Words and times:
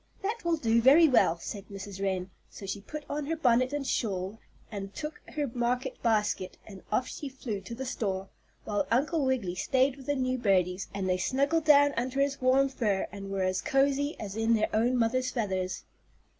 "That 0.23 0.39
will 0.43 0.57
do 0.57 0.81
very 0.81 1.07
well," 1.07 1.37
said 1.37 1.67
Mrs. 1.69 2.01
Wren. 2.01 2.31
So 2.49 2.65
she 2.65 2.81
put 2.81 3.03
on 3.07 3.27
her 3.27 3.35
bonnet 3.35 3.71
and 3.71 3.85
shawl 3.85 4.39
and 4.71 4.91
took 4.95 5.21
her 5.35 5.45
market 5.45 6.01
basket 6.01 6.57
and 6.65 6.81
off 6.91 7.07
she 7.07 7.29
flew 7.29 7.61
to 7.61 7.75
the 7.75 7.85
store, 7.85 8.27
while 8.65 8.87
Uncle 8.89 9.23
Wiggily 9.23 9.53
stayed 9.53 9.97
with 9.97 10.07
the 10.07 10.15
new 10.15 10.39
birdies, 10.39 10.87
and 10.91 11.07
they 11.07 11.19
snuggled 11.19 11.65
down 11.65 11.93
under 11.95 12.19
his 12.19 12.41
warm 12.41 12.67
fur, 12.67 13.07
and 13.11 13.29
were 13.29 13.43
as 13.43 13.61
cozy 13.61 14.19
as 14.19 14.35
in 14.35 14.55
their 14.55 14.69
own 14.73 14.97
mother's 14.97 15.29
feathers. 15.29 15.83